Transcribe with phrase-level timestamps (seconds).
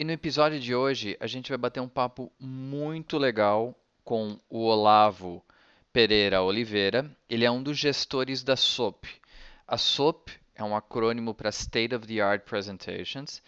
[0.00, 4.64] e no episódio de hoje a gente vai bater um papo muito legal com o
[4.64, 5.44] Olavo
[5.92, 7.14] Pereira Oliveira.
[7.28, 9.04] Ele é um dos gestores da SOP.
[9.68, 13.42] A SOP é um acrônimo para State of the Art Presentations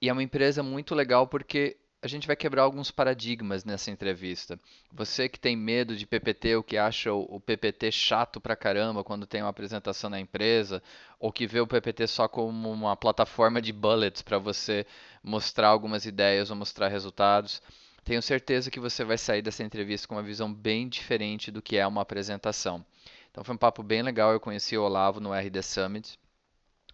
[0.00, 4.58] e é uma empresa muito legal porque a gente vai quebrar alguns paradigmas nessa entrevista.
[4.92, 9.26] Você que tem medo de PPT, ou que acha o PPT chato pra caramba quando
[9.26, 10.80] tem uma apresentação na empresa,
[11.18, 14.86] ou que vê o PPT só como uma plataforma de bullets para você
[15.22, 17.60] mostrar algumas ideias ou mostrar resultados,
[18.04, 21.76] tenho certeza que você vai sair dessa entrevista com uma visão bem diferente do que
[21.76, 22.86] é uma apresentação.
[23.32, 24.32] Então foi um papo bem legal.
[24.32, 26.16] Eu conheci o Olavo no RD Summit.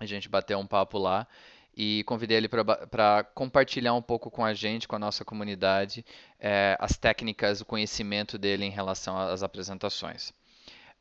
[0.01, 1.29] A gente bateu um papo lá
[1.75, 6.05] e convidei ele para compartilhar um pouco com a gente, com a nossa comunidade,
[6.39, 10.33] é, as técnicas, o conhecimento dele em relação às apresentações.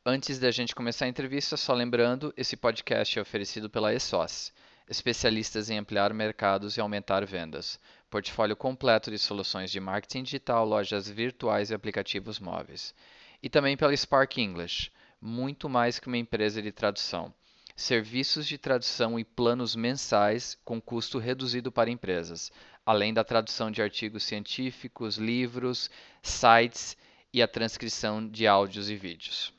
[0.05, 4.51] Antes da gente começar a entrevista, só lembrando, esse podcast é oferecido pela ESOS,
[4.89, 7.79] especialistas em ampliar mercados e aumentar vendas.
[8.09, 12.95] Portfólio completo de soluções de marketing digital, lojas virtuais e aplicativos móveis.
[13.43, 14.91] E também pela Spark English,
[15.21, 17.33] muito mais que uma empresa de tradução
[17.75, 22.51] serviços de tradução e planos mensais com custo reduzido para empresas,
[22.85, 25.89] além da tradução de artigos científicos, livros,
[26.21, 26.97] sites
[27.33, 29.53] e a transcrição de áudios e vídeos.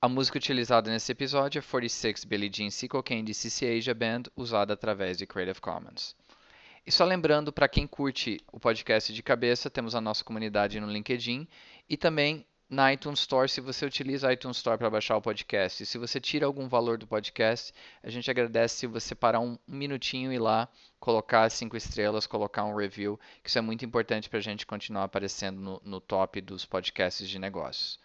[0.00, 4.74] A música utilizada nesse episódio é 46 Billie Jean Cocaine de CC Asia Band, usada
[4.74, 6.14] através de Creative Commons.
[6.86, 10.86] E só lembrando, para quem curte o podcast de cabeça, temos a nossa comunidade no
[10.86, 11.48] LinkedIn
[11.88, 15.82] e também na iTunes Store, se você utiliza a iTunes Store para baixar o podcast.
[15.82, 19.56] E se você tira algum valor do podcast, a gente agradece se você parar um,
[19.66, 20.68] minutinho e ir lá,
[20.98, 25.04] colocar cinco estrelas, colocar um review, que isso é muito importante para a gente continuar
[25.04, 27.98] aparecendo no, no top dos podcasts de negócios.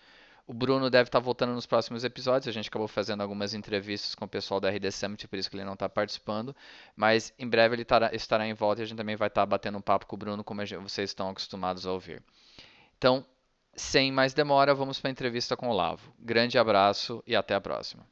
[0.46, 2.48] O Bruno deve estar tá voltando nos próximos episódios.
[2.48, 5.56] A gente acabou fazendo algumas entrevistas com o pessoal da RD Summit, por isso que
[5.56, 6.56] ele não está participando.
[6.96, 9.46] Mas em breve ele estará, estará em volta e a gente também vai estar tá
[9.46, 12.22] batendo um papo com o Bruno, como vocês estão acostumados a ouvir.
[12.98, 13.26] Então,
[13.76, 16.14] sem mais demora, vamos para a entrevista com o Lavo.
[16.20, 18.06] Grande abraço e até a próxima.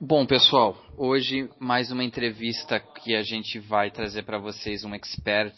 [0.00, 5.54] Bom, pessoal, hoje mais uma entrevista que a gente vai trazer para vocês um expert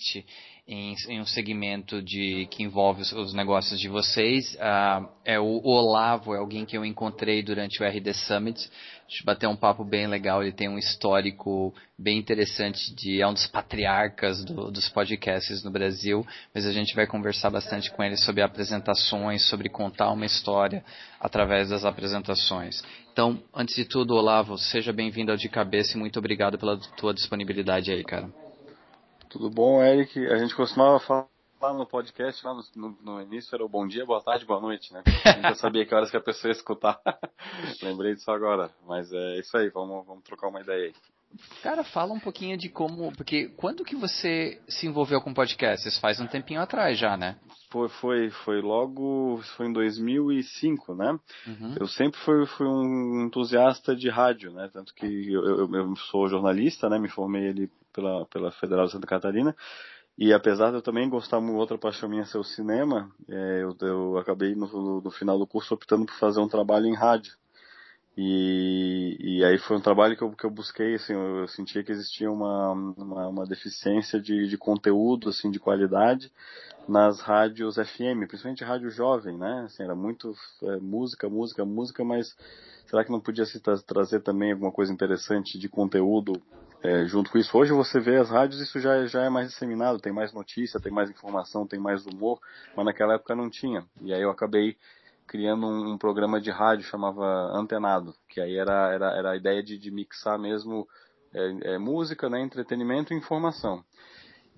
[0.66, 4.54] em, em, um segmento de que envolve os, os negócios de vocês.
[4.54, 8.70] Uh, é o Olavo, é alguém que eu encontrei durante o RD Summit.
[9.06, 10.42] A gente bateu um papo bem legal.
[10.42, 15.70] Ele tem um histórico bem interessante de é um dos patriarcas do, dos podcasts no
[15.70, 16.26] Brasil.
[16.54, 20.82] Mas a gente vai conversar bastante com ele sobre apresentações, sobre contar uma história
[21.20, 22.82] através das apresentações.
[23.12, 27.12] Então, antes de tudo, Olavo, seja bem-vindo ao De Cabeça e muito obrigado pela tua
[27.12, 28.43] disponibilidade aí, cara.
[29.34, 30.16] Tudo bom, Eric?
[30.28, 31.26] A gente costumava falar
[31.76, 34.92] no podcast, lá no, no, no, início, era o bom dia, boa tarde, boa noite,
[34.92, 35.02] né?
[35.24, 37.00] A gente já sabia que horas que a pessoa ia escutar.
[37.82, 38.70] Lembrei disso agora.
[38.86, 40.94] Mas é isso aí, vamos, vamos trocar uma ideia aí.
[41.64, 43.10] Cara, fala um pouquinho de como.
[43.16, 45.98] Porque quando que você se envolveu com podcasts?
[45.98, 47.36] Faz um tempinho atrás já, né?
[47.72, 49.40] Foi, foi, foi logo.
[49.56, 51.18] Foi em 2005, né?
[51.44, 51.74] Uhum.
[51.80, 54.70] Eu sempre fui, fui um entusiasta de rádio, né?
[54.72, 57.00] Tanto que eu, eu, eu sou jornalista, né?
[57.00, 59.56] Me formei ali pela, pela Federal de Santa Catarina.
[60.16, 63.76] E apesar de eu também gostar muito, outra paixão minha ser o cinema, é, eu,
[63.80, 67.32] eu acabei no, no final do curso optando por fazer um trabalho em rádio.
[68.16, 71.82] E, e aí foi um trabalho que eu, que eu busquei, assim, eu, eu sentia
[71.82, 76.30] que existia uma, uma, uma, deficiência de, de conteúdo, assim, de qualidade
[76.86, 79.64] nas rádios FM, principalmente rádio jovem, né?
[79.66, 80.32] Assim, era muito
[80.62, 82.36] é, música, música, música, mas
[82.86, 86.40] será que não podia se tra trazer também alguma coisa interessante de conteúdo
[86.84, 87.56] é, junto com isso?
[87.56, 90.92] Hoje você vê as rádios, isso já, já é mais disseminado, tem mais notícia, tem
[90.92, 92.38] mais informação, tem mais humor,
[92.76, 93.86] mas naquela época não tinha.
[94.02, 94.76] E aí eu acabei
[95.26, 97.24] criando um, um, programa de rádio chamava
[97.56, 100.86] Antenado, que aí era, era, era a ideia de, de mixar mesmo
[101.32, 103.82] é, é, música, né, entretenimento e informação.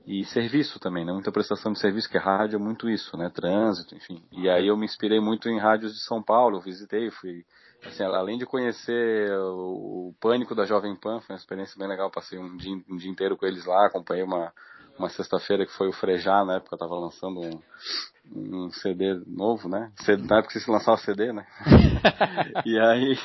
[0.04, 3.94] E serviço também, né, muita prestação de serviço, que rádio é muito isso, né, trânsito,
[3.94, 4.20] enfim.
[4.32, 7.44] E aí eu me inspirei muito em rádios de São Paulo, visitei, fui,
[7.84, 12.10] assim, além de conhecer o, o Pânico da Jovem Pan, foi uma experiência bem legal,
[12.10, 14.52] passei um dia, um dia inteiro com eles lá, acompanhei uma,
[14.98, 19.68] uma sexta-feira que foi o Frejá, na época eu tava lançando um, um CD novo,
[19.68, 19.92] né?
[20.28, 21.46] Na época se lançava CD, né?
[22.64, 23.18] e aí,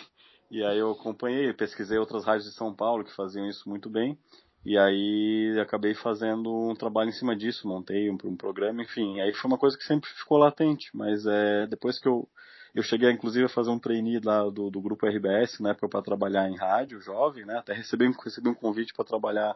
[0.50, 4.18] e aí eu acompanhei, pesquisei outras rádios de São Paulo que faziam isso muito bem.
[4.64, 9.20] E aí acabei fazendo um trabalho em cima disso, montei um, um programa, enfim.
[9.20, 12.28] Aí foi uma coisa que sempre ficou latente, mas é, depois que eu
[12.74, 16.02] eu cheguei, inclusive, a fazer um trainee lá do, do grupo RBS, na época, para
[16.02, 17.58] trabalhar em rádio jovem, né?
[17.58, 19.56] Até recebi, recebi um convite para trabalhar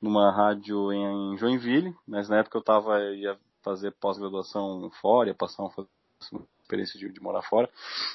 [0.00, 5.62] numa rádio em Joinville, mas na época eu tava, ia fazer pós-graduação fora, ia passar
[5.62, 5.88] uma
[6.60, 7.68] experiência de, de, morar fora,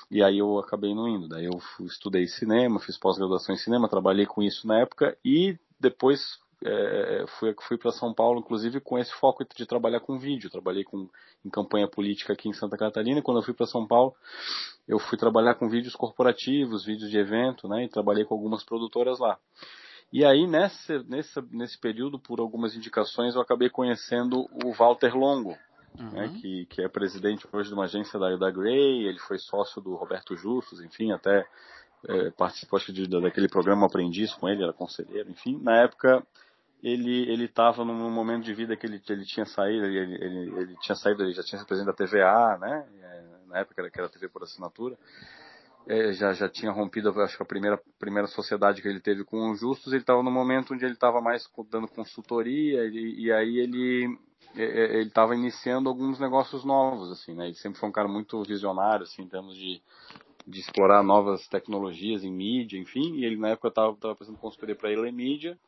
[0.09, 1.27] e aí eu acabei não indo.
[1.27, 5.57] Daí eu fui, estudei cinema, fiz pós-graduação em cinema, trabalhei com isso na época, e
[5.79, 10.49] depois é, fui, fui para São Paulo, inclusive, com esse foco de trabalhar com vídeo.
[10.49, 11.09] Trabalhei com,
[11.45, 13.19] em campanha política aqui em Santa Catarina.
[13.19, 14.13] E quando eu fui para São Paulo,
[14.87, 17.85] eu fui trabalhar com vídeos corporativos, vídeos de evento, né?
[17.85, 19.37] E trabalhei com algumas produtoras lá.
[20.11, 25.55] E aí, nesse, nesse, nesse período, por algumas indicações, eu acabei conhecendo o Walter Longo,
[25.99, 26.09] uhum.
[26.09, 29.79] né, que, que é presidente hoje de uma agência da, da Grey, ele foi sócio
[29.79, 31.45] do Roberto Justus, enfim, até
[32.07, 35.59] é, participou acho, de, daquele programa Aprendiz com ele, era conselheiro, enfim.
[35.61, 36.25] Na época,
[36.81, 40.75] ele ele estava num momento de vida que ele, ele tinha saído ele, ele, ele
[40.81, 42.87] tinha saído ele já tinha sido presidente da TVA né?
[43.01, 44.97] É, na época era que era TV por assinatura.
[45.87, 49.51] É, já já tinha rompido acho que a primeira primeira sociedade que ele teve com
[49.51, 49.91] os justos.
[49.91, 54.17] Ele estava no momento onde ele estava mais dando consultoria e, e aí ele
[54.55, 57.47] é, é, ele estava iniciando alguns negócios novos assim né?
[57.47, 59.81] Ele sempre foi um cara muito visionário assim em termos de
[60.47, 64.91] de explorar novas tecnologias em mídia, enfim, e ele na época estava fazendo consultoria para
[64.91, 65.59] ele em mídia,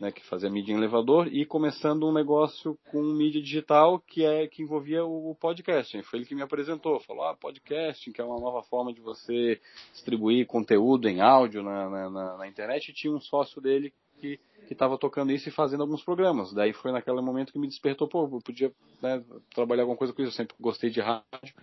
[0.00, 4.46] né, que fazia mídia em elevador, e começando um negócio com mídia digital que é
[4.46, 6.02] que envolvia o podcasting.
[6.02, 9.60] Foi ele que me apresentou, falou, ah, podcasting, que é uma nova forma de você
[9.92, 14.38] distribuir conteúdo em áudio na, na, na internet, e tinha um sócio dele que
[14.70, 16.52] estava tocando isso e fazendo alguns programas.
[16.52, 18.72] Daí foi naquele momento que me despertou, pô, eu podia
[19.02, 19.22] né,
[19.54, 21.54] trabalhar alguma coisa com isso, eu sempre gostei de rádio.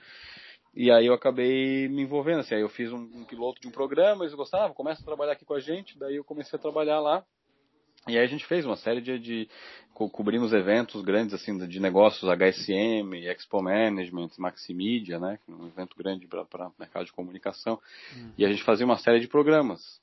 [0.75, 3.71] E aí eu acabei me envolvendo, assim, aí eu fiz um, um piloto de um
[3.71, 6.99] programa, eles gostavam, começa a trabalhar aqui com a gente, daí eu comecei a trabalhar
[6.99, 7.23] lá,
[8.07, 9.49] e aí a gente fez uma série de, de
[9.93, 15.95] co cobrimos eventos grandes assim de negócios, HSM, Expo Management, Maximedia, né, é um evento
[15.97, 17.79] grande para o mercado de comunicação.
[18.15, 18.31] Uhum.
[18.37, 20.01] E a gente fazia uma série de programas.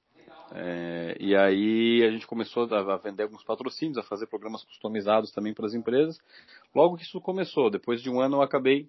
[0.52, 5.31] É, e aí a gente começou a, a, vender alguns patrocínios, a fazer programas customizados
[5.31, 6.19] também para as empresas.
[6.75, 8.88] Logo que isso começou, depois de um ano eu acabei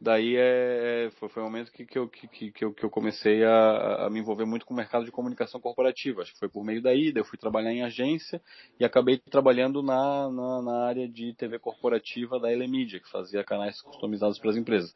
[0.00, 2.88] daí é, é, foi, foi um momento que, que, eu, que, que, eu, que eu
[2.88, 6.22] comecei a, a me envolver muito com o mercado de comunicação corporativa.
[6.22, 8.40] Acho que foi por meio daí, daí eu fui trabalhar em agência
[8.78, 13.82] e acabei trabalhando na, na, na área de TV corporativa da Elemedia, que fazia canais
[13.82, 14.92] customizados para as empresas.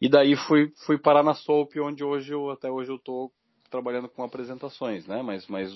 [0.00, 3.32] E daí fui, fui parar na Soap, onde hoje eu, até hoje eu estou
[3.68, 5.20] trabalhando com apresentações, né?
[5.20, 5.72] Mas, mas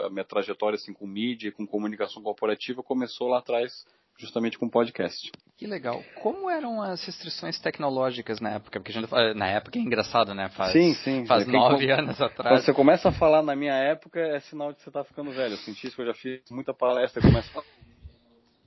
[0.00, 3.84] a minha trajetória assim com mídia e com comunicação corporativa começou lá atrás
[4.18, 5.30] justamente com podcast.
[5.56, 6.02] Que legal.
[6.20, 8.80] Como eram as restrições tecnológicas na época?
[8.80, 10.48] Porque gente, eh, na época é engraçado, né?
[10.50, 11.26] Faz, sim, sim.
[11.26, 12.56] Faz nove anos atrás.
[12.56, 15.30] Quando você começa a falar na minha época, é sinal de que você está ficando
[15.30, 15.54] velho.
[15.54, 17.66] Eu senti isso eu já fiz muita palestra, começa a falar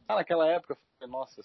[0.07, 1.41] ah, naquela época, nossa,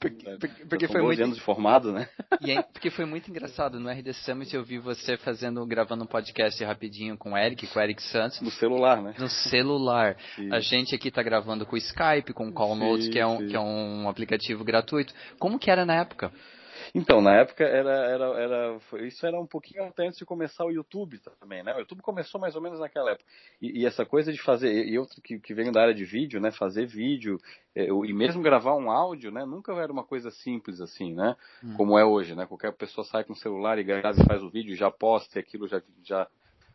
[0.00, 2.08] porque, porque, porque foi muito anos de formado, né?
[2.40, 6.06] E aí, porque foi muito engraçado no RD Summit eu vi você fazendo gravando um
[6.06, 8.40] podcast rapidinho com o Eric, com o Eric Santos.
[8.40, 9.14] No celular, né?
[9.18, 10.16] No celular.
[10.36, 10.52] Sim.
[10.52, 13.46] A gente aqui tá gravando com o Skype, com o Call Notes, que é um
[13.46, 15.12] que é um aplicativo gratuito.
[15.38, 16.32] Como que era na época?
[16.94, 20.70] Então, na época era, era, era isso era um pouquinho até antes de começar o
[20.70, 21.74] YouTube também, né?
[21.74, 23.28] O YouTube começou mais ou menos naquela época.
[23.60, 26.40] E, e essa coisa de fazer, e eu que, que venho da área de vídeo,
[26.40, 26.50] né?
[26.50, 27.38] Fazer vídeo
[27.74, 29.44] é, e mesmo gravar um áudio, né?
[29.44, 31.36] Nunca era uma coisa simples assim, né?
[31.62, 31.74] Hum.
[31.74, 32.46] Como é hoje, né?
[32.46, 35.40] Qualquer pessoa sai com o celular e grava e faz o vídeo, já posta e
[35.40, 36.26] aquilo já, já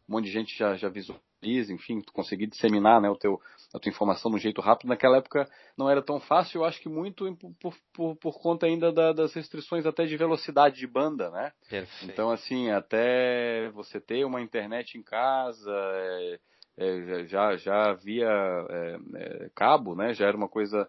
[0.07, 3.39] um monte de gente já, já visualiza, enfim, tu conseguir disseminar né, o teu,
[3.73, 4.89] a tua informação de um jeito rápido.
[4.89, 7.25] Naquela época não era tão fácil, eu acho que muito
[7.59, 11.51] por, por, por conta ainda da, das restrições até de velocidade de banda, né?
[11.69, 12.11] Perfeito.
[12.11, 16.39] Então, assim, até você ter uma internet em casa, é,
[16.77, 18.29] é, já, já havia
[18.69, 20.13] é, é cabo, né?
[20.13, 20.87] Já era uma coisa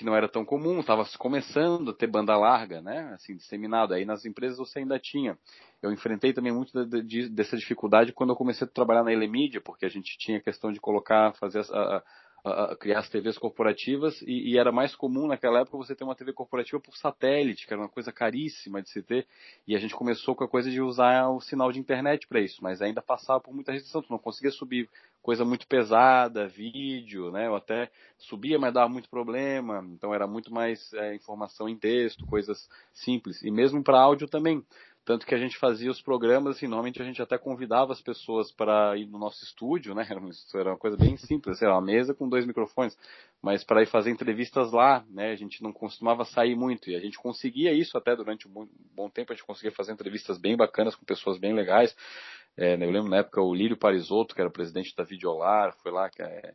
[0.00, 3.12] que não era tão comum, estava começando a ter banda larga, né?
[3.12, 3.92] Assim, disseminado.
[3.92, 5.36] Aí nas empresas você ainda tinha.
[5.82, 9.60] Eu enfrentei também muito de, de, dessa dificuldade quando eu comecei a trabalhar na Elemídia,
[9.60, 12.02] porque a gente tinha questão de colocar, fazer a, a
[12.78, 16.32] criar as TVs corporativas e, e, era mais comum naquela época você ter uma TV
[16.32, 19.26] corporativa por satélite, que era uma coisa caríssima de se ter,
[19.66, 22.62] e a gente começou com a coisa de usar o sinal de internet para isso,
[22.62, 24.88] mas ainda passava por muita restrição, tu não conseguia subir
[25.22, 30.52] coisa muito pesada, vídeo, né, ou até subia, mas dava muito problema, então era muito
[30.52, 34.64] mais é, informação em texto, coisas simples, e mesmo para áudio também.
[35.04, 38.52] Tanto que a gente fazia os programas, assim, normalmente a gente até convidava as pessoas
[38.52, 40.06] para ir no nosso estúdio, né?
[40.10, 42.96] Era uma, era coisa bem simples, lá, uma mesa com dois microfones,
[43.42, 45.32] mas para ir fazer entrevistas lá, né?
[45.32, 48.68] A gente não costumava sair muito e a gente conseguia isso até durante um bom,
[48.94, 51.96] bom tempo, a gente conseguia fazer entrevistas bem bacanas com pessoas bem legais.
[52.56, 56.10] É, eu lembro na época o Lírio Parisotto, que era presidente da Videolar, foi lá,
[56.10, 56.54] que é,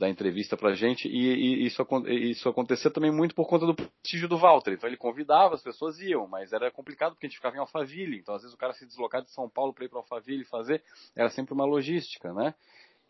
[0.00, 4.26] dar entrevista pra gente, e, e isso, isso acontecia também muito por conta do prestígio
[4.26, 4.72] do Walter.
[4.72, 8.16] Então ele convidava, as pessoas iam, mas era complicado porque a gente ficava em Alphaville,
[8.16, 10.82] então às vezes o cara se deslocar de São Paulo para ir para Alphaville fazer,
[11.14, 12.54] era sempre uma logística, né?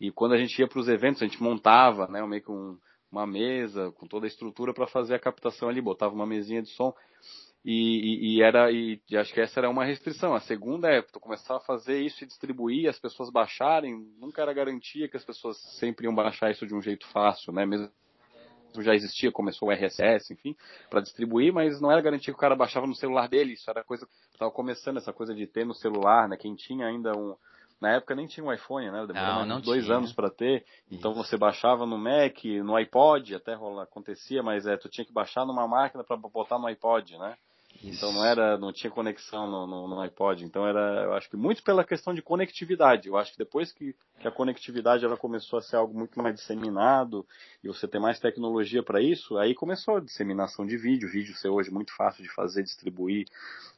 [0.01, 2.77] E quando a gente ia para os eventos, a gente montava, né, meio que um,
[3.09, 6.69] uma mesa com toda a estrutura para fazer a captação ali, botava uma mesinha de
[6.71, 6.93] som.
[7.63, 10.33] E, e, e, era e, acho que essa era uma restrição.
[10.33, 14.53] A segunda é tu começar a fazer isso e distribuir, as pessoas baixarem, nunca era
[14.53, 17.65] garantia que as pessoas sempre iam baixar isso de um jeito fácil, né?
[17.65, 17.91] Mesmo
[18.79, 20.55] já existia, começou o RSS, enfim,
[20.89, 23.83] para distribuir, mas não era garantia que o cara baixava no celular dele, isso era
[23.83, 26.37] coisa estava começando essa coisa de ter no celular, né?
[26.37, 27.35] Quem tinha ainda um
[27.81, 29.05] na época nem tinha um iPhone, né?
[29.07, 29.97] Demorou não, não dois tinha.
[29.97, 30.63] anos para ter.
[30.89, 35.11] Então você baixava no Mac, no iPod, até rola, acontecia, mas é, tu tinha que
[35.11, 37.35] baixar numa máquina para botar no iPod, né?
[37.83, 40.45] Então não era, não tinha conexão no, no, no, iPod.
[40.45, 43.07] Então era, eu acho que muito pela questão de conectividade.
[43.07, 46.35] Eu acho que depois que, que a conectividade ela começou a ser algo muito mais
[46.35, 47.25] disseminado
[47.63, 51.09] e você ter mais tecnologia para isso, aí começou a disseminação de vídeo.
[51.09, 53.25] Vídeo ser hoje muito fácil de fazer, distribuir,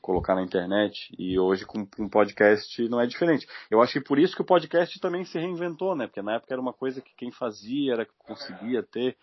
[0.01, 1.13] colocar na internet.
[1.17, 3.47] E hoje com um podcast não é diferente.
[3.71, 6.07] Eu acho que por isso que o podcast também se reinventou, né?
[6.07, 9.15] Porque na época era uma coisa que quem fazia era que conseguia ter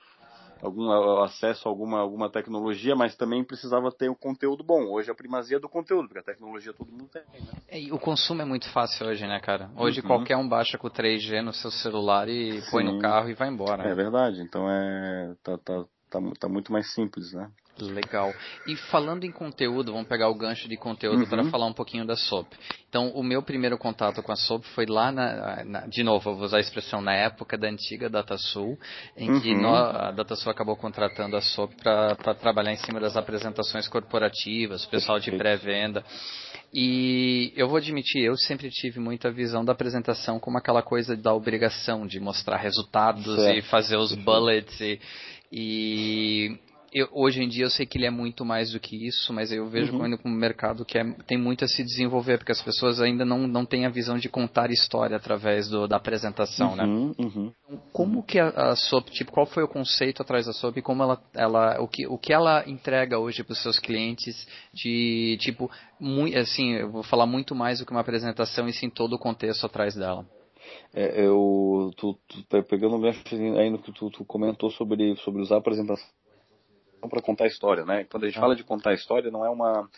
[0.62, 0.90] algum
[1.22, 4.90] acesso a alguma, alguma tecnologia, mas também precisava ter um conteúdo bom.
[4.90, 7.22] Hoje a primazia é do conteúdo, porque a tecnologia todo mundo tem.
[7.22, 7.52] Né?
[7.68, 9.70] É, e o consumo é muito fácil hoje, né, cara?
[9.76, 10.06] Hoje uhum.
[10.06, 12.70] qualquer um baixa com 3G no seu celular e Sim.
[12.70, 13.88] põe no carro e vai embora.
[13.88, 17.50] É verdade, então é tá, tá, tá, tá muito mais simples, né?
[17.84, 18.32] Legal.
[18.66, 21.28] E falando em conteúdo, vamos pegar o gancho de conteúdo uhum.
[21.28, 22.48] para falar um pouquinho da SOP.
[22.88, 26.34] Então, o meu primeiro contato com a SOP foi lá, na, na, de novo, eu
[26.34, 28.76] vou usar a expressão, na época da antiga DataSul,
[29.16, 29.40] em uhum.
[29.40, 34.84] que no, a DataSul acabou contratando a SOP para trabalhar em cima das apresentações corporativas,
[34.86, 36.04] pessoal de pré-venda.
[36.72, 41.34] E eu vou admitir, eu sempre tive muita visão da apresentação como aquela coisa da
[41.34, 43.58] obrigação de mostrar resultados certo.
[43.58, 45.00] e fazer os bullets e,
[45.50, 46.58] e
[46.92, 49.52] eu, hoje em dia eu sei que ele é muito mais do que isso, mas
[49.52, 50.16] eu vejo uhum.
[50.16, 53.46] como um mercado que é, tem muito a se desenvolver, porque as pessoas ainda não,
[53.46, 56.84] não têm a visão de contar história através do, da apresentação, né?
[56.84, 57.14] uhum, né?
[57.18, 57.52] Uhum.
[57.66, 60.82] Então, como que a, a SOP, tipo, qual foi o conceito atrás da SOP e
[60.82, 65.36] como ela, ela, o, que, o que ela entrega hoje para os seus clientes de,
[65.40, 69.14] tipo, muito, assim, eu vou falar muito mais do que uma apresentação e sim todo
[69.14, 70.26] o contexto atrás dela.
[70.92, 73.22] É, eu, tu, tu tá pegando o gancho
[73.58, 76.06] aí no que tu, tu comentou sobre, sobre usar a apresentação
[77.08, 78.04] para contar história, né?
[78.04, 78.40] Quando a gente ah.
[78.40, 79.88] fala de contar história, não é uma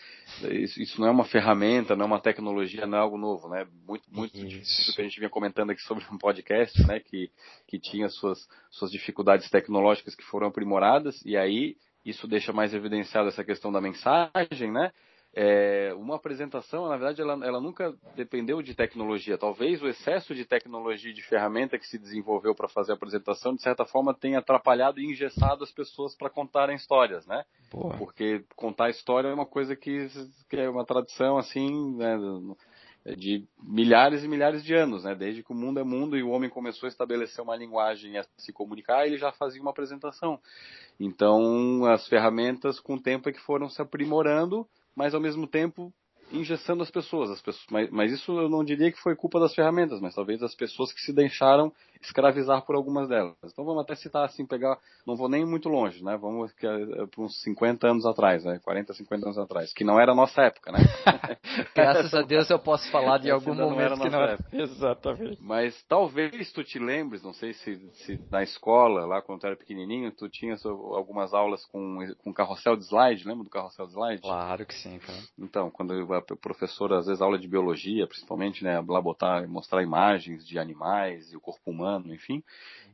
[0.49, 3.67] isso, não é uma ferramenta, não é uma tecnologia, não é algo novo, né?
[3.87, 6.99] Muito muito do que a gente vinha comentando aqui sobre um podcast, né?
[6.99, 7.29] Que
[7.67, 13.29] que tinha suas suas dificuldades tecnológicas que foram aprimoradas e aí isso deixa mais evidenciado
[13.29, 14.91] essa questão da mensagem, né?
[15.35, 19.35] É, uma apresentação, na verdade, ela, ela, nunca dependeu de tecnologia.
[19.35, 23.55] Talvez o excesso de tecnologia e de ferramenta que se desenvolveu para fazer a apresentação,
[23.55, 27.43] de certa forma, tenha atrapalhado e engessado as pessoas para contarem histórias, né?
[27.71, 27.97] Boa.
[27.97, 30.07] Porque contar história é uma coisa que,
[30.47, 32.15] que é uma tradição, assim, né,
[33.17, 35.15] de milhares e milhares de anos, né?
[35.15, 38.25] Desde que o mundo é mundo e o homem começou a estabelecer uma linguagem a
[38.37, 40.39] se comunicar, ele já fazia uma apresentação.
[40.99, 45.93] Então, as ferramentas, com o tempo, é que foram se aprimorando mas ao mesmo tempo
[46.31, 47.29] engessando as pessoas.
[47.29, 50.39] As pessoas mas, mas, isso eu não diria que foi culpa das ferramentas, mas talvez
[50.39, 53.35] das pessoas que se deixaram escravizar por algumas delas.
[53.45, 54.77] Então vamos até citar assim, pegar,
[55.07, 56.17] não vou nem muito longe, né?
[56.17, 58.59] Vamos que, é, para uns 50 anos atrás, né?
[58.63, 60.79] 40, 50 anos atrás, que não era a nossa época, né?
[61.73, 64.33] Graças a Deus eu posso falar de algum momento não era que não era.
[64.33, 64.49] Época.
[64.57, 65.37] Exatamente.
[65.41, 69.55] Mas talvez tu te lembres, não sei se, se na escola, lá quando tu era
[69.55, 74.21] pequenininho, tu tinha algumas aulas com, com carrossel de slide, lembra do carrossel de slide?
[74.21, 75.19] Claro que sim, cara.
[75.37, 75.93] Então, quando
[76.31, 81.31] a professora, às vezes aula de biologia, principalmente, né, lá botar, mostrar imagens de animais
[81.31, 82.43] e o corpo humano, ano, enfim,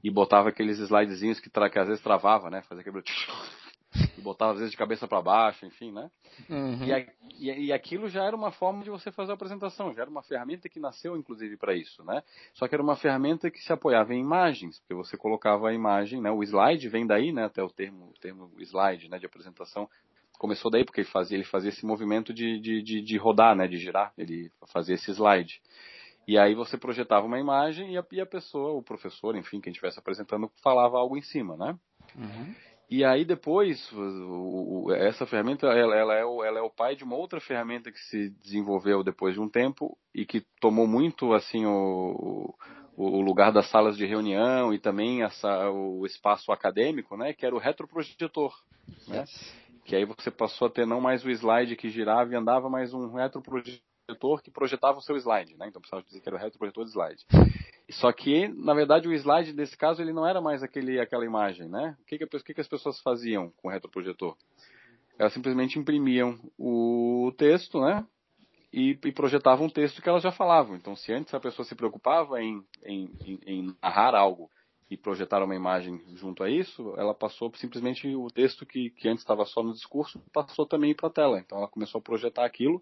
[0.04, 2.62] e botava aqueles slidezinhos que, que às vezes travava, né?
[2.64, 3.04] Fazia aquele...
[4.16, 6.12] E botava às vezes de cabeça para baixo, enfim, né?
[6.48, 6.84] Uhum.
[6.84, 10.12] E, e, e, aquilo já era uma forma de você fazer a apresentação, já era
[10.12, 12.22] uma ferramenta que nasceu inclusive para isso, né?
[12.54, 16.22] Só que era uma ferramenta que se apoiava em imagens, porque você colocava a imagem,
[16.22, 16.30] né?
[16.30, 17.46] O slide vem daí, né?
[17.46, 19.18] Até o termo, o termo slide, né?
[19.18, 19.90] De apresentação
[20.40, 23.68] começou daí porque ele fazia ele fazia esse movimento de, de, de, de rodar, né?
[23.68, 25.62] De girar, ele fazia esse slide.
[26.28, 29.72] E aí você projetava uma imagem e a, e a pessoa, o professor, enfim, quem
[29.72, 31.78] estivesse apresentando, falava algo em cima, né?
[32.16, 32.56] Uhum.
[32.90, 36.96] E aí depois, o, o, essa ferramenta, ela, ela, é o, ela é o pai
[36.96, 41.34] de uma outra ferramenta que se desenvolveu depois de um tempo e que tomou muito,
[41.34, 42.56] assim, o,
[42.96, 47.32] o lugar das salas de reunião e também essa, o espaço acadêmico, né?
[47.32, 48.54] Que era o retroprojetor,
[49.08, 49.24] né?
[49.90, 52.94] Que aí você passou a ter não mais o slide que girava e andava, mas
[52.94, 55.68] um retroprojetor projetor que projetava o seu slide, né?
[55.68, 57.26] Então precisava dizer que era o retroprojetor de slide.
[57.92, 61.68] Só que, na verdade, o slide desse caso ele não era mais aquele, aquela imagem,
[61.68, 61.98] né?
[62.02, 64.36] O que, que, que, que as pessoas faziam com o retroprojetor?
[65.18, 68.06] Elas simplesmente imprimiam o texto, né?
[68.72, 70.76] E, e, projetavam um texto que elas já falavam.
[70.76, 74.52] Então, se antes a pessoa se preocupava em, em, em narrar algo
[74.90, 79.22] e projetar uma imagem junto a isso, ela passou simplesmente o texto que, que antes
[79.22, 81.40] estava só no discurso, passou também para a tela.
[81.40, 82.82] Então ela começou a projetar aquilo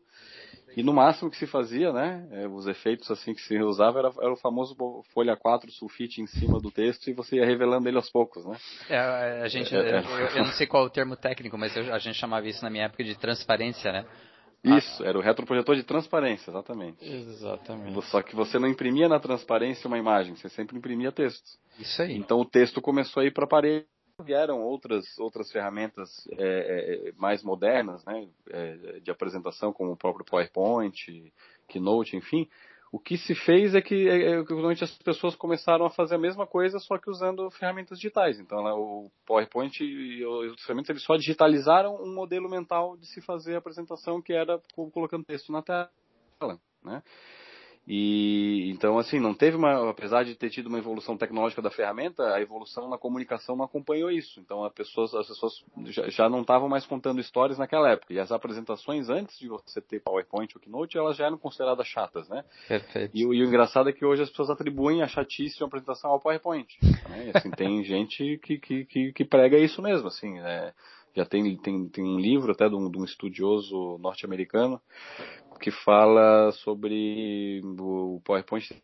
[0.76, 4.12] e no máximo que se fazia, né, é, os efeitos assim que se usava era,
[4.22, 4.76] era, o famoso
[5.14, 8.58] folha 4 sulfite em cima do texto e você ia revelando ele aos poucos, né?
[8.90, 10.00] É, a gente, é, é.
[10.00, 12.64] eu, eu, não sei qual é o termo técnico, mas eu, a gente chamava isso
[12.64, 14.06] na minha época de transparência, né?
[14.76, 17.04] Isso, era o retroprojetor de transparência, exatamente.
[17.04, 18.02] Exatamente.
[18.08, 21.58] Só que você não imprimia na transparência uma imagem, você sempre imprimia texto.
[21.80, 22.18] Isso aí.
[22.18, 23.86] Então o texto começou a ir para a parede.
[24.24, 26.10] Vieram outras, outras ferramentas
[26.40, 31.32] é, é, mais modernas, né, é, de apresentação, como o próprio PowerPoint,
[31.68, 32.50] Keynote, enfim,
[32.92, 36.20] o que se fez é que, é, é, normalmente as pessoas começaram a fazer a
[36.20, 38.40] mesma coisa, só que usando ferramentas digitais.
[38.40, 43.22] Então, né, o PowerPoint e os ferramentas eles só digitalizaram um modelo mental de se
[43.22, 44.62] fazer a apresentação, que era
[44.94, 45.90] colocando texto na tela.
[46.84, 47.04] Né?
[47.88, 52.34] E então assim, não teve uma, apesar de ter tido uma evolução tecnológica da ferramenta,
[52.34, 54.42] a evolução na comunicação não acompanhou isso.
[54.42, 58.14] Então as pessoas, as pessoas já, já não estavam mais contando histórias naquela época.
[58.14, 62.28] E as apresentações antes de você ter PowerPoint ou Keynote, elas já eram consideradas chatas,
[62.28, 62.44] né?
[62.68, 63.16] Perfeito.
[63.16, 66.12] E, e o engraçado é que hoje as pessoas atribuem a chatice de uma apresentação
[66.12, 66.78] ao PowerPoint.
[67.10, 67.28] Né?
[67.28, 70.74] E, assim, tem gente que, que, que, que, prega isso mesmo, assim, né?
[71.18, 74.80] Já tem, tem, tem um livro até de um, de um estudioso norte-americano
[75.60, 78.80] que fala sobre o PowerPoint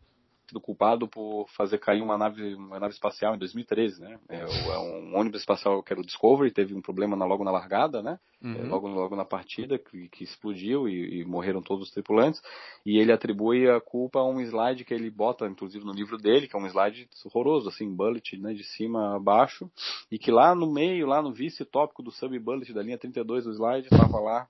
[0.46, 4.18] sido culpado por fazer cair uma nave, uma nave espacial em 2013, né?
[4.28, 7.50] É, é um ônibus espacial que era o Discovery, teve um problema na, logo na
[7.50, 8.18] largada, né?
[8.42, 8.68] É, uhum.
[8.68, 12.42] Logo, logo na partida, que, que explodiu e, e, morreram todos os tripulantes.
[12.84, 16.46] E ele atribui a culpa a um slide que ele bota, inclusive no livro dele,
[16.46, 18.52] que é um slide horroroso, assim, bullet, né?
[18.52, 19.70] De cima a baixo.
[20.10, 23.88] E que lá no meio, lá no vice-tópico do sub-bullet da linha 32 do slide,
[23.90, 24.46] estava lá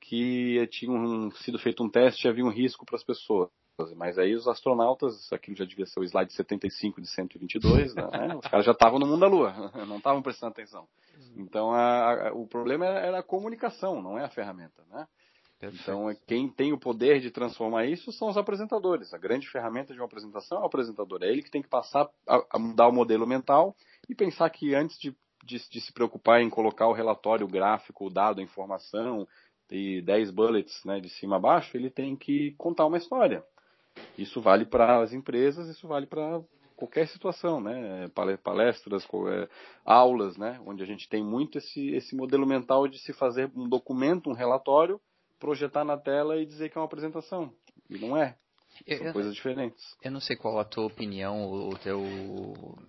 [0.00, 3.50] que tinha um, sido feito um teste e havia um risco para as pessoas.
[3.96, 8.02] Mas aí os astronautas, aquilo já devia ser o slide 75 de 122, né?
[8.38, 10.86] os caras já estavam no mundo da Lua, não estavam prestando atenção.
[11.36, 15.06] Então a, a, o problema era, a comunicação, não é a ferramenta, né?
[15.62, 19.12] Então quem tem o poder de transformar isso são os apresentadores.
[19.12, 21.22] A grande ferramenta de uma apresentação é o apresentador.
[21.22, 23.76] É ele que tem que passar a, a mudar o modelo mental
[24.08, 25.14] e pensar que antes de,
[25.44, 29.28] de, de se preocupar em colocar o relatório, o gráfico, o dado, a informação,
[29.70, 33.44] e 10 bullets né, de cima a baixo, ele tem que contar uma história.
[34.16, 36.40] Isso vale para as empresas, isso vale para
[36.76, 38.08] qualquer situação, né?
[38.42, 39.48] Palestras, é,
[39.84, 40.60] aulas, né?
[40.66, 44.34] Onde a gente tem muito esse, esse modelo mental de se fazer um documento, um
[44.34, 45.00] relatório,
[45.38, 47.52] projetar na tela e dizer que é uma apresentação.
[47.88, 48.36] E não é.
[48.86, 49.96] São eu, coisas diferentes.
[50.02, 52.02] Eu não sei qual a tua opinião, o teu,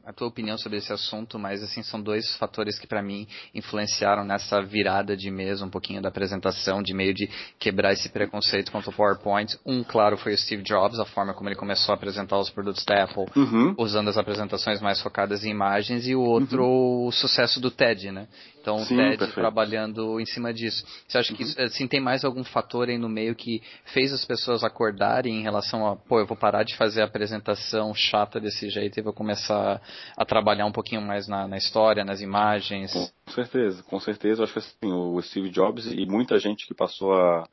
[0.06, 4.24] a tua opinião sobre esse assunto, mas assim são dois fatores que para mim influenciaram
[4.24, 8.90] nessa virada de mesa um pouquinho da apresentação, de meio de quebrar esse preconceito contra
[8.90, 9.58] o PowerPoint.
[9.66, 12.84] Um, claro, foi o Steve Jobs, a forma como ele começou a apresentar os produtos
[12.86, 13.76] da Apple, uhum.
[13.78, 17.08] usando as apresentações mais focadas em imagens, e o outro, uhum.
[17.08, 18.28] o sucesso do TED, né?
[18.62, 19.34] Então, Sim, o TED perfeito.
[19.34, 20.86] trabalhando em cima disso.
[21.08, 21.66] Você acha que uhum.
[21.66, 25.88] assim, tem mais algum fator aí no meio que fez as pessoas acordarem em relação
[25.88, 29.82] a, pô, eu vou parar de fazer a apresentação chata desse jeito e vou começar
[30.16, 32.94] a trabalhar um pouquinho mais na, na história, nas imagens?
[33.26, 34.42] Com certeza, com certeza.
[34.42, 37.48] Eu acho que assim, o Steve Jobs e muita gente que passou a,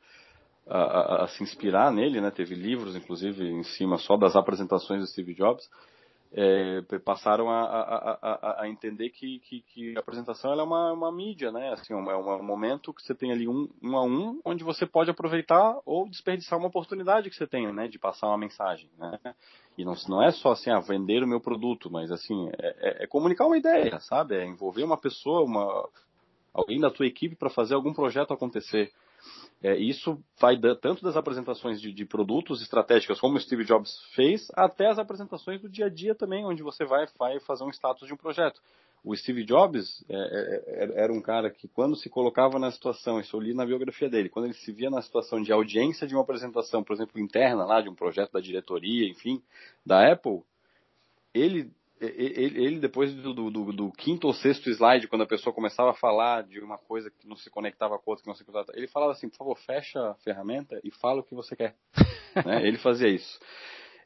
[0.67, 2.29] a, a, se inspirar nele, né?
[2.29, 5.67] Teve livros, inclusive, em cima só das apresentações do Steve Jobs
[6.31, 11.11] é, passaram a, a, a, a entender que, que, que, a apresentação é uma, uma
[11.11, 11.73] mídia, né?
[11.73, 15.09] Assim, é um momento que você tem ali um, um a um, onde você pode
[15.09, 17.87] aproveitar ou desperdiçar uma oportunidade que você tem, né?
[17.87, 19.17] De passar uma mensagem, né?
[19.75, 23.03] E não, não é só assim, ah, vender o meu produto, mas assim, é, é,
[23.03, 24.35] é comunicar uma ideia, sabe?
[24.35, 25.89] É envolver uma pessoa, uma,
[26.53, 28.91] alguém da tua equipe para fazer algum projeto acontecer.
[29.61, 33.99] É, isso vai da, tanto das apresentações de, de, produtos estratégicas, como o Steve Jobs
[34.15, 37.69] fez, até as apresentações do dia a dia também, onde você vai, vai fazer um
[37.69, 38.61] status de um projeto.
[39.03, 43.19] O Steve Jobs é, é, é era um cara que, quando se colocava na situação,
[43.19, 46.15] isso eu li na biografia dele, quando ele se via na situação de audiência de
[46.15, 49.41] uma apresentação, por exemplo, interna lá, de um projeto da diretoria, enfim,
[49.85, 50.41] da Apple,
[51.33, 51.69] ele
[51.99, 55.95] ele, ele depois do, do, do, quinto ou sexto slide, quando a pessoa começava a
[55.95, 58.87] falar de uma coisa que não se conectava com outra, que não se conectava, ele
[58.87, 61.75] falava assim, por favor, fecha a ferramenta e fala o que você quer.
[62.45, 62.65] né?
[62.65, 63.39] Ele fazia isso.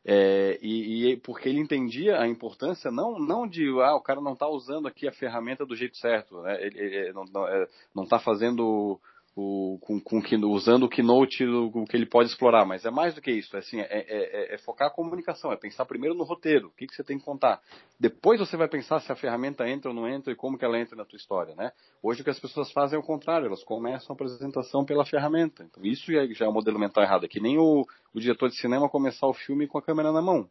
[0.06, 4.34] É, e, e, porque ele entendia a importância não não de ah o cara não
[4.34, 6.62] está usando aqui a ferramenta do jeito certo né?
[6.62, 9.00] ele, ele não está é, fazendo
[9.36, 13.16] o, o, com, com, usando o Keynote, o, que ele pode explorar, mas é mais
[13.16, 13.56] do que isso.
[13.56, 16.72] É, assim, é, é, é, é focar a comunicação, é pensar primeiro no roteiro, o
[16.72, 17.62] que, que você tem que contar.
[18.00, 20.80] Depois você vai pensar se a ferramenta entra ou não entra e como que ela
[20.80, 21.72] entra na tua história, né?
[22.02, 25.64] Hoje o que as pessoas fazem é o contrário, elas começam a apresentação pela ferramenta.
[25.64, 27.26] Então isso já é um modelo mental errado.
[27.26, 30.22] É que nem o, o diretor de cinema começar o filme com a câmera na
[30.22, 30.50] mão.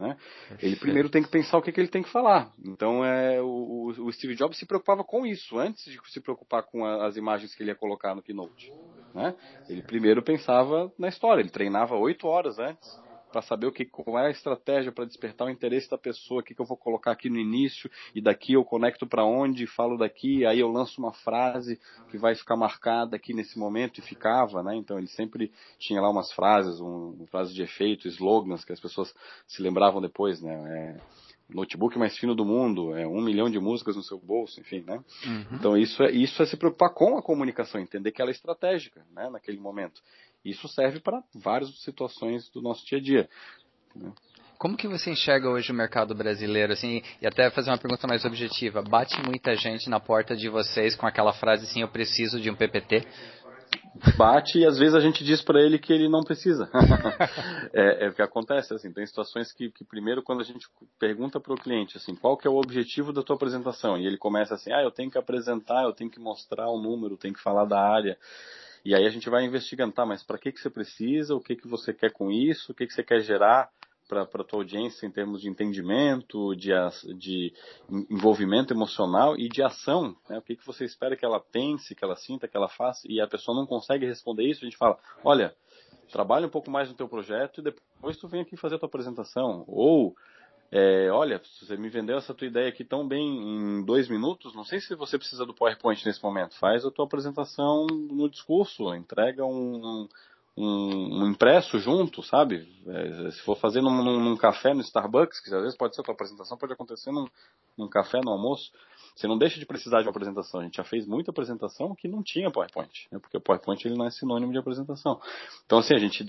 [0.00, 0.16] Né?
[0.58, 2.50] Ele primeiro tem que pensar o que, que ele tem que falar.
[2.64, 6.86] Então, é, o, o, Steve Jobs se preocupava com isso, antes de se preocupar com
[6.86, 8.72] a, as imagens que ele ia colocar no Keynote.
[9.14, 9.34] Né?
[9.68, 14.18] Ele primeiro pensava na história, ele treinava oito horas antes para saber o que qual
[14.18, 17.12] é a estratégia para despertar o interesse da pessoa, o que, que eu vou colocar
[17.12, 21.12] aqui no início e daqui eu conecto para onde, falo daqui, aí eu lanço uma
[21.12, 24.76] frase que vai ficar marcada aqui nesse momento e ficava, né?
[24.76, 28.80] Então ele sempre tinha lá umas frases, um, uma frase de efeito, slogans que as
[28.80, 29.14] pessoas
[29.46, 30.54] se lembravam depois, né?
[30.98, 31.00] É,
[31.54, 35.02] notebook mais fino do mundo, é um milhão de músicas no seu bolso, enfim, né?
[35.26, 35.46] Uhum.
[35.52, 39.04] Então isso é, isso é se preocupar com a comunicação, entender que ela é estratégica,
[39.12, 40.00] né, naquele momento.
[40.44, 43.28] Isso serve para várias situações do nosso dia a dia.
[43.94, 44.12] Né?
[44.58, 48.24] Como que você enxerga hoje o mercado brasileiro, assim, e até fazer uma pergunta mais
[48.26, 52.50] objetiva, bate muita gente na porta de vocês com aquela frase assim, eu preciso de
[52.50, 53.06] um PPT?
[54.16, 56.70] bate e às vezes a gente diz para ele que ele não precisa.
[57.72, 60.66] é, é, o que acontece, assim, tem situações que, que primeiro quando a gente
[60.98, 63.96] pergunta para o cliente, assim, qual que é o objetivo da tua apresentação?
[63.96, 67.16] E ele começa assim, ah, eu tenho que apresentar, eu tenho que mostrar o número,
[67.16, 68.16] tenho que falar da área.
[68.84, 71.56] E aí a gente vai investigando, tá, mas para que, que você precisa, o que,
[71.56, 73.70] que você quer com isso, o que, que você quer gerar
[74.08, 76.72] para a tua audiência em termos de entendimento, de,
[77.16, 77.52] de
[78.10, 80.16] envolvimento emocional e de ação.
[80.28, 80.36] Né?
[80.38, 83.20] O que, que você espera que ela pense, que ela sinta, que ela faça, e
[83.20, 85.54] a pessoa não consegue responder isso, a gente fala, olha,
[86.10, 88.88] trabalha um pouco mais no teu projeto e depois tu vem aqui fazer a tua
[88.88, 89.64] apresentação.
[89.68, 90.16] Ou,
[90.72, 94.64] é, olha, você me vendeu essa tua ideia aqui tão bem em dois minutos, não
[94.64, 96.56] sei se você precisa do PowerPoint nesse momento.
[96.58, 100.08] Faz a tua apresentação no discurso, entrega um,
[100.56, 102.68] um, um impresso junto, sabe?
[102.86, 106.04] É, se for fazer num, num, café no Starbucks, que às vezes pode ser a
[106.04, 107.26] tua apresentação, pode acontecer num,
[107.76, 108.70] num café, no almoço,
[109.16, 110.60] você não deixa de precisar de uma apresentação.
[110.60, 113.18] A gente já fez muita apresentação que não tinha PowerPoint, né?
[113.18, 115.20] porque o PowerPoint ele não é sinônimo de apresentação.
[115.66, 116.24] Então, assim, a gente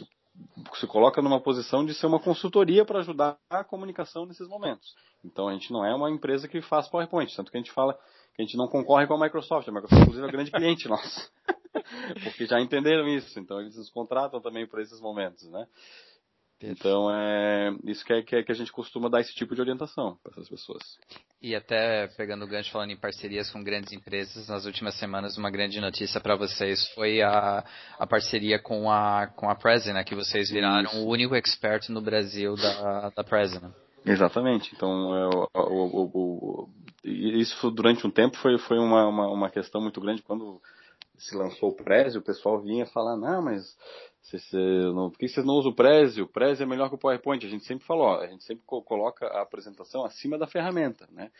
[0.75, 4.95] se coloca numa posição de ser uma consultoria para ajudar a comunicação nesses momentos.
[5.23, 7.93] Então, a gente não é uma empresa que faz PowerPoint, tanto que a gente fala
[8.35, 9.67] que a gente não concorre com a Microsoft.
[9.67, 11.31] A Microsoft, inclusive, é um grande cliente nosso.
[12.23, 15.67] Porque já entenderam isso, então eles nos contratam também por esses momentos, né?
[16.61, 19.61] Então é isso que, é, que, é, que a gente costuma dar esse tipo de
[19.61, 20.97] orientação para essas pessoas.
[21.41, 25.49] E até pegando o gancho falando em parcerias com grandes empresas, nas últimas semanas uma
[25.49, 27.65] grande notícia para vocês foi a,
[27.97, 30.97] a parceria com a com a Presena, que vocês viraram isso.
[30.99, 33.73] o único expert no Brasil da, da Presena.
[34.05, 34.71] Exatamente.
[34.75, 36.69] Então o, o, o,
[37.03, 40.61] isso durante um tempo foi, foi uma, uma, uma questão muito grande quando
[41.17, 43.75] se lançou o Prezi, o pessoal vinha falar, não, mas
[44.21, 44.57] você, você
[44.93, 46.21] não, por que você não usa o Prezi?
[46.21, 47.45] O Prezi é melhor que o PowerPoint.
[47.45, 51.31] A gente sempre falou, a gente sempre coloca a apresentação acima da ferramenta, né?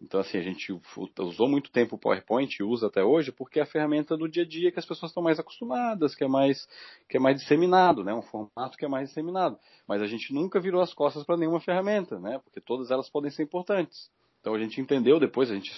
[0.00, 0.72] Então, assim, a gente
[1.18, 4.44] usou muito tempo o PowerPoint e usa até hoje porque é a ferramenta do dia
[4.44, 6.68] a dia que as pessoas estão mais acostumadas, que é mais,
[7.08, 8.14] que é mais disseminado, né?
[8.14, 9.58] Um formato que é mais disseminado.
[9.88, 12.38] Mas a gente nunca virou as costas para nenhuma ferramenta, né?
[12.38, 14.08] Porque todas elas podem ser importantes.
[14.40, 15.70] Então a gente entendeu depois, a gente,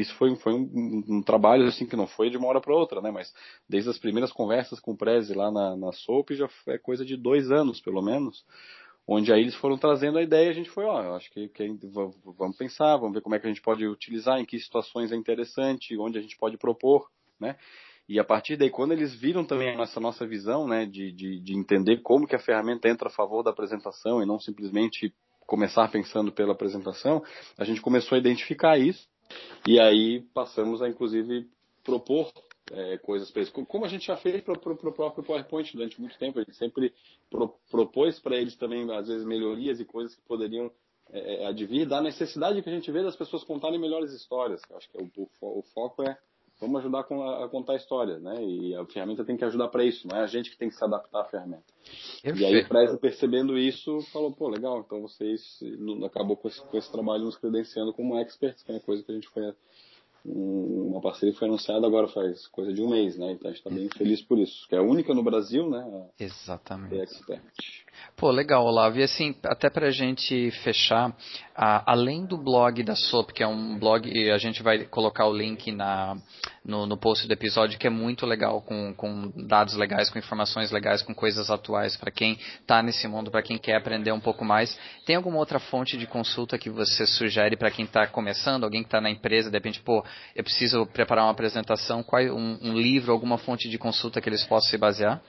[0.00, 3.00] isso foi, foi um, um, trabalho assim que não foi de uma hora para outra,
[3.00, 3.10] né?
[3.10, 3.32] Mas
[3.68, 5.90] desde as primeiras conversas com o Prezi lá na, na
[6.30, 8.44] já é coisa de dois anos, pelo menos,
[9.06, 11.78] onde aí eles foram trazendo a ideia a gente foi, ó, acho que, que
[12.38, 15.16] vamos pensar, vamos ver como é que a gente pode utilizar, em que situações é
[15.16, 17.08] interessante, onde a gente pode propor,
[17.38, 17.56] né?
[18.08, 21.56] E a partir daí, quando eles viram também essa nossa visão, né, de, de, de
[21.56, 25.14] entender como que a ferramenta entra a favor da apresentação e não simplesmente
[25.50, 27.24] começar pensando pela apresentação,
[27.58, 29.08] a gente começou a identificar isso
[29.66, 31.48] e aí passamos a inclusive
[31.82, 32.32] propor
[32.70, 33.52] é, coisas para eles.
[33.52, 36.94] Como a gente já fez para o próprio PowerPoint durante muito tempo, a gente sempre
[37.28, 40.70] pro, propôs para eles também, às vezes, melhorias e coisas que poderiam
[41.10, 44.62] é, é, advir da necessidade que a gente vê das pessoas contarem melhores histórias.
[44.70, 46.16] Eu acho que o, o, o foco é
[46.60, 48.44] vamos ajudar a, contar a história, né?
[48.44, 50.74] E a ferramenta tem que ajudar para isso, não é a gente que tem que
[50.74, 51.64] se adaptar à ferramenta.
[52.24, 55.60] E aí o Prezi percebendo isso, falou, pô, legal, então vocês
[56.04, 59.10] acabou com esse, com esse trabalho nos credenciando como experts, que é uma coisa que
[59.10, 59.54] a gente foi
[60.24, 63.32] uma parceria foi anunciada agora faz coisa de um mês, né?
[63.32, 66.08] Então a gente está bem feliz por isso, que é a única no Brasil, né?
[66.18, 67.00] Exatamente.
[67.00, 67.42] expert.
[68.16, 68.98] Pô, legal, Olavo.
[68.98, 71.16] E assim, até para a gente fechar,
[71.54, 75.72] além do blog da SOP, que é um blog, a gente vai colocar o link
[75.72, 76.16] na,
[76.62, 80.70] no, no post do episódio, que é muito legal, com, com dados legais, com informações
[80.70, 84.44] legais, com coisas atuais para quem está nesse mundo, para quem quer aprender um pouco
[84.44, 84.78] mais.
[85.06, 88.88] Tem alguma outra fonte de consulta que você sugere para quem está começando, alguém que
[88.88, 90.04] está na empresa, de repente, pô,
[90.36, 94.44] eu preciso preparar uma apresentação, qual um, um livro, alguma fonte de consulta que eles
[94.44, 95.22] possam se basear?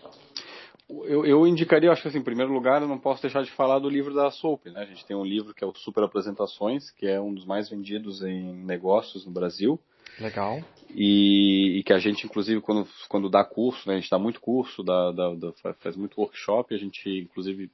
[1.06, 3.80] Eu, eu indicaria, acho que assim, em primeiro lugar, eu não posso deixar de falar
[3.80, 4.82] do livro da Soap, né?
[4.82, 7.70] A gente tem um livro que é o Super Apresentações, que é um dos mais
[7.70, 9.80] vendidos em negócios no Brasil.
[10.20, 10.62] Legal.
[10.94, 13.96] E, e que a gente, inclusive, quando, quando dá curso, né?
[13.96, 17.72] A gente dá muito curso, dá, dá, dá faz muito workshop, a gente, inclusive,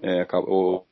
[0.00, 0.86] é, acabou,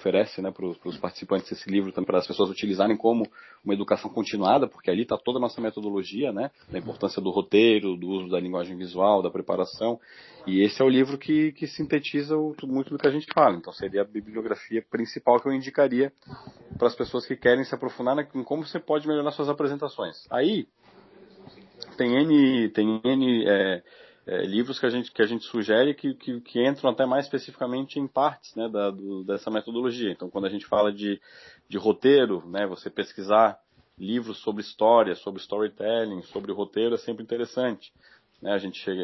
[0.00, 3.24] oferece né, para os participantes esse livro também para as pessoas utilizarem como
[3.62, 7.96] uma educação continuada, porque ali está toda a nossa metodologia, né, da importância do roteiro,
[7.96, 10.00] do uso da linguagem visual, da preparação.
[10.46, 13.56] E esse é o livro que, que sintetiza o, muito do que a gente fala.
[13.56, 16.12] Então seria a bibliografia principal que eu indicaria
[16.78, 20.26] para as pessoas que querem se aprofundar em como você pode melhorar suas apresentações.
[20.30, 20.66] Aí
[21.96, 23.82] tem N, tem N é,
[24.26, 27.24] é, livros que a gente, que a gente sugere que, que, que, entram até mais
[27.24, 30.10] especificamente em partes né, da, do, dessa metodologia.
[30.10, 31.20] Então, quando a gente fala de,
[31.68, 33.58] de roteiro, né, você pesquisar
[33.98, 37.92] livros sobre história, sobre storytelling, sobre roteiro é sempre interessante.
[38.40, 38.94] Né, a, gente, é,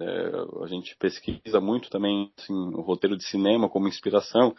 [0.00, 4.54] é, a gente pesquisa muito também assim, o roteiro de cinema como inspiração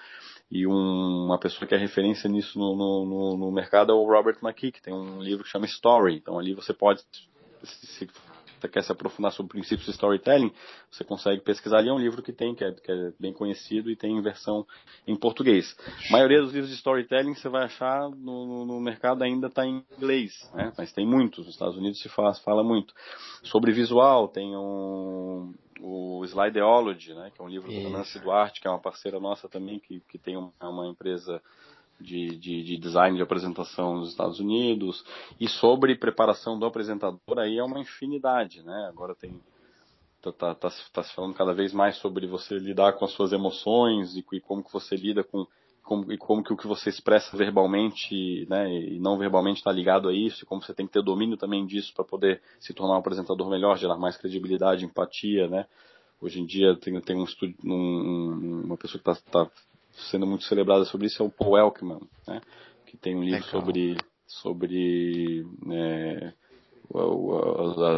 [0.49, 4.38] e um, uma pessoa que é referência nisso no, no, no, mercado é o Robert
[4.41, 6.15] McKee, que tem um livro que chama Story.
[6.15, 7.03] Então ali você pode
[7.63, 8.07] se
[8.67, 10.52] quer se aprofundar sobre princípios de storytelling,
[10.89, 11.89] você consegue pesquisar ali.
[11.89, 14.65] É um livro que tem, que é, que é bem conhecido e tem versão
[15.08, 15.76] em português.
[16.10, 19.84] A maioria dos livros de storytelling você vai achar no, no mercado ainda está em
[19.97, 20.71] inglês, né?
[20.78, 21.45] mas tem muitos.
[21.45, 22.93] Nos Estados Unidos se fala, fala muito.
[23.43, 28.67] Sobre visual, tem um, o Slideology, né, que é um livro da Nancy Duarte, que
[28.67, 31.41] é uma parceira nossa também, que, que tem uma, uma empresa
[31.99, 35.03] de, de, de, design de apresentação nos Estados Unidos
[35.39, 38.88] e sobre preparação do apresentador aí é uma infinidade, né?
[38.89, 39.39] Agora tem
[40.21, 43.32] tá, tá, tá, tá se falando cada vez mais sobre você lidar com as suas
[43.32, 45.45] emoções e, e como que você lida com
[45.84, 50.08] como, e como que o que você expressa verbalmente né, e não verbalmente está ligado
[50.08, 52.93] a isso, e como você tem que ter domínio também disso para poder se tornar
[52.95, 55.65] um apresentador melhor, gerar mais credibilidade, empatia, né?
[56.21, 57.25] Hoje em dia tem, tem um
[57.65, 59.51] um, uma pessoa que está tá
[60.12, 62.41] sendo muito celebrada sobre isso é o Paul Elkman, né?
[62.86, 63.62] que tem um livro Legal.
[63.62, 66.34] sobre sobre né,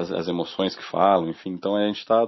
[0.01, 1.51] as, as, emoções que falam, enfim.
[1.51, 2.27] Então a gente está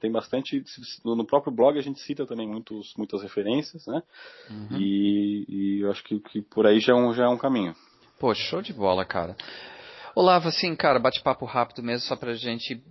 [0.00, 0.64] tem bastante
[1.04, 4.02] no próprio blog a gente cita também muitos muitas referências, né?
[4.50, 4.78] Uhum.
[4.78, 7.74] E, e eu acho que, que por aí já é um já é um caminho.
[8.18, 9.36] Pô, show de bola, cara.
[10.14, 12.82] Olavo, assim, cara, bate-papo rápido mesmo, só pra gente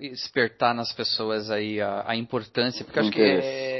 [0.00, 3.36] despertar nas pessoas aí a, a importância, porque acho que é,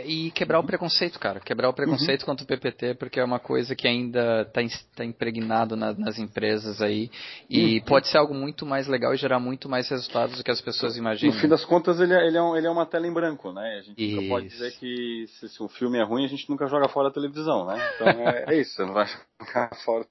[0.08, 2.26] e quebrar o preconceito, cara, quebrar o preconceito uhum.
[2.26, 4.60] contra o PPT, porque é uma coisa que ainda está
[4.96, 7.10] tá impregnado na, nas empresas aí
[7.48, 7.84] e uhum.
[7.84, 10.96] pode ser algo muito mais legal e gerar muito mais resultados do que as pessoas
[10.96, 11.34] imaginam.
[11.34, 13.52] No fim das contas, ele é, ele é, um, ele é uma tela em branco,
[13.52, 13.78] né?
[13.78, 14.16] A gente isso.
[14.16, 17.08] nunca pode dizer que se, se, o filme é ruim, a gente nunca joga fora
[17.08, 17.78] a televisão, né?
[17.94, 19.06] Então é, é isso, você não vai
[19.38, 20.06] jogar fora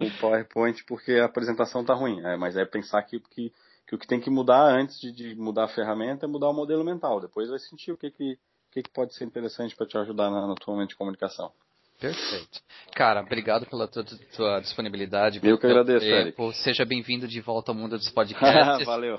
[0.00, 3.52] o PowerPoint porque a apresentação tá ruim, é, mas é pensar que, que
[3.86, 6.52] que o que tem que mudar antes de, de, mudar a ferramenta é mudar o
[6.52, 7.20] modelo mental.
[7.20, 8.36] Depois vai sentir o que, que,
[8.76, 11.50] que, que pode ser interessante para te ajudar na, na tua mente de comunicação.
[11.98, 12.60] Perfeito.
[12.94, 14.04] Cara, obrigado pela tua,
[14.36, 15.40] tua disponibilidade.
[15.42, 16.36] Eu que agradeço, Eric.
[16.56, 18.84] Seja bem-vindo de volta ao mundo dos podcasts.
[18.84, 19.18] Valeu.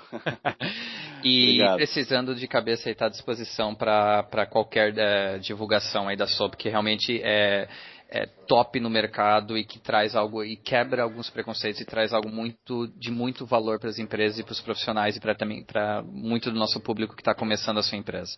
[1.23, 1.75] e obrigado.
[1.77, 7.19] precisando de cabeça, está à disposição para qualquer é, divulgação aí da SOP, que realmente
[7.23, 7.67] é
[8.09, 12.29] é, top no mercado e que traz algo e quebra alguns preconceitos e traz algo
[12.29, 16.01] muito de muito valor para as empresas e para os profissionais e para também para
[16.03, 18.35] muito do nosso público que está começando a sua empresa.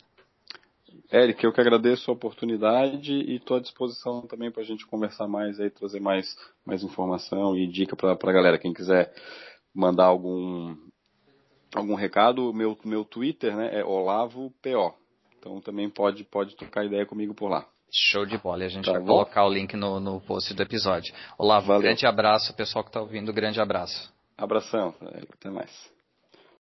[1.12, 5.28] Eric, eu que agradeço a oportunidade e estou à disposição também para a gente conversar
[5.28, 8.60] mais aí, trazer mais, mais informação e dica para a galera.
[8.60, 9.12] Quem quiser
[9.74, 10.76] mandar algum,
[11.74, 14.94] algum recado, meu, meu Twitter né, é OlavoPO.
[15.40, 17.66] Então também pode, pode trocar ideia comigo por lá.
[17.92, 18.64] Show de bola.
[18.64, 19.08] E a gente tá vai bom?
[19.08, 21.12] colocar o link no, no post do episódio.
[21.40, 24.14] Olá, um grande abraço, pessoal que está ouvindo, grande abraço.
[24.38, 24.94] Abração,
[25.34, 25.99] até mais.